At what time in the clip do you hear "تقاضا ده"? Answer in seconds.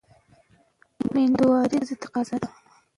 2.03-2.49